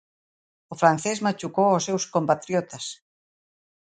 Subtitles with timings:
[0.73, 2.85] O francés machucou os seus compatriotas.